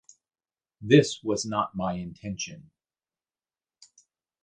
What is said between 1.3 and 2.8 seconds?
not my intention.